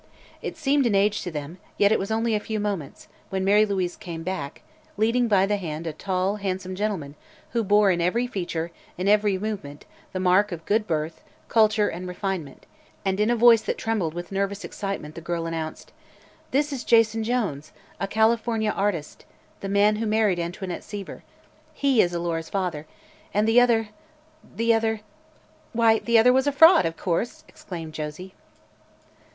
[0.41, 3.67] It seemed an age to them, yet it was only a few moments, when Mary
[3.67, 4.63] Louise came back,
[4.97, 7.13] leading by the hand a tall, handsome gentleman
[7.51, 12.07] who bore in every feature, in every movement, the mark of good birth, culture, and
[12.07, 12.65] refinement,
[13.05, 15.91] and in a voice that trembled with, nervous excitement the girl announced:
[16.49, 19.23] "This is Jason Jones a California artist
[19.59, 21.23] the man who married Antoinette Seaver.
[21.75, 22.87] He is Alora's father.
[23.35, 23.89] And the other
[24.55, 25.01] the other"
[25.73, 28.33] "Why, the other was a fraud, of course," exclaimed Josie.